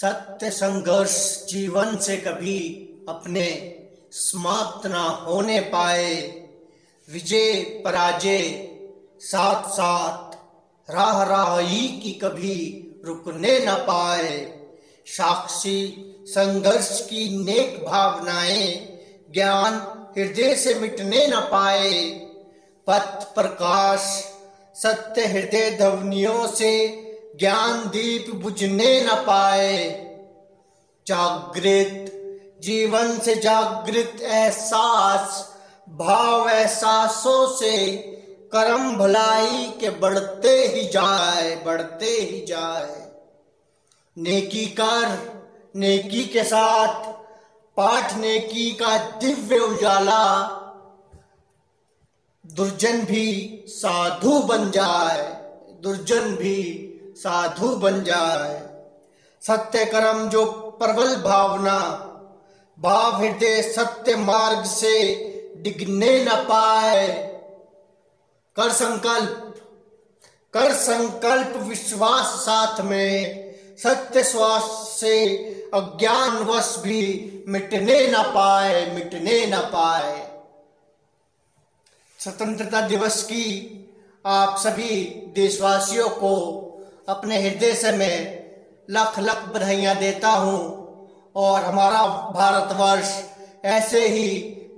सत्य 0.00 0.50
संघर्ष 0.50 1.46
जीवन 1.46 1.96
से 1.96 2.16
कभी 2.16 2.58
अपने 3.08 3.78
समाप्त 4.12 4.86
ना 4.86 5.02
होने 5.02 5.60
पाए। 5.60 6.14
विजय, 7.12 7.54
पराजय 7.84 8.68
साथ 9.20 9.68
साथ 9.68 10.36
राह 10.90 11.22
राही 11.22 11.88
की 11.88 12.12
कभी 12.12 12.90
रुकने 13.04 13.58
न 13.58 13.74
पाए। 13.74 14.58
साक्षी 15.06 15.94
संघर्ष 16.26 17.06
की 17.06 17.44
नेक 17.44 17.84
भावनाएँ 17.84 18.98
ज्ञान 19.34 19.74
हृदय 20.18 20.54
से 20.54 20.74
मिटने 20.74 21.26
न 21.26 21.40
पाए। 21.40 22.10
पथ 22.86 23.34
प्रकाश 23.34 24.00
सत्य 24.74 25.26
हृदय 25.26 25.70
ध्वनियों 25.70 26.46
से 26.46 27.02
ज्ञान 27.38 27.78
दीप 27.78 28.34
बुझने 28.34 29.04
न 29.04 29.08
पाए। 29.14 30.06
जागृत, 31.06 32.12
जीवन 32.62 33.18
से 33.18 33.34
जागृत 33.34 34.22
एहसास, 34.22 35.54
भाव 35.88 36.48
एहसासों 36.48 37.56
से 37.56 37.96
कर्म 38.52 38.96
भलाई 38.96 39.72
के 39.80 39.90
बढ़ते 39.90 40.66
ही 40.66 40.84
जाए, 40.88 41.64
बढ़ते 41.64 42.06
ही 42.06 42.46
जाए। 42.46 43.12
नेकी 44.18 44.66
कर, 44.66 45.36
नेकी 45.76 46.24
के 46.24 46.44
साथ, 46.44 47.12
पाठ 47.76 48.16
नेकी 48.16 48.70
का 48.70 48.98
दिव्य 48.98 49.58
उजाला। 49.58 50.44
दुर्जन 52.46 53.00
भी 53.00 53.64
साधु 53.68 54.38
बन 54.38 54.70
जाए, 54.70 55.22
दुर्जन 55.82 56.36
भी 56.36 56.92
साधु 57.16 57.68
बन 57.68 58.04
जाए। 58.04 58.68
सत्य 59.42 59.84
कर्म 59.84 60.28
जो 60.28 60.44
प्रबल 60.82 61.16
भावना, 61.16 61.78
भाव 62.80 63.16
हृदय 63.16 63.62
सत्य 63.62 64.16
मार्ग 64.16 64.64
से 64.64 65.22
डिगने 65.56 66.24
न 66.24 66.28
पाए। 66.28 67.06
कर 68.56 68.72
संकल्प 68.72 69.42
कर 70.54 70.72
संकल्प 70.72 71.56
विश्वास 71.56 72.26
साथ 72.26 72.80
में, 72.80 73.46
सत्य 73.78 74.24
श्वास 74.24 74.62
से 75.00 75.26
अज्ञान 75.74 76.36
वश 76.36 76.76
भी 76.78 77.00
मिटने 77.48 78.08
न 78.08 78.22
पाए, 78.22 78.94
मिटने 78.94 79.46
न 79.46 79.56
पाए। 79.56 80.30
स्वतंत्रता 82.18 82.80
दिवस 82.80 83.22
की 83.22 83.72
आप 84.26 84.58
सभी 84.58 85.04
देशवासियों 85.34 86.08
को 86.08 86.62
अपने 87.08 87.42
हृदय 87.42 87.72
से 87.72 87.92
मैं 87.92 88.46
लख 88.90 89.18
लख 89.18 89.44
बधाइयाँ 89.54 89.96
देता 89.96 90.28
हूँ। 90.28 90.86
और 91.36 91.64
हमारा 91.64 92.06
भारतवर्ष 92.30 93.24
ऐसे 93.64 94.08
ही 94.08 94.28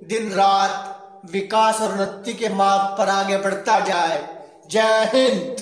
दिन 0.09 0.33
रात 0.33 0.95
विकास 1.31 1.81
और 1.81 1.93
उन्नति 1.93 2.33
के 2.35 2.49
मार्ग 2.49 2.99
पर 2.99 3.09
आगे 3.09 3.37
बढ़ता 3.37 3.81
जाए। 3.81 4.29
जय 4.71 5.11
हिंद। 5.15 5.57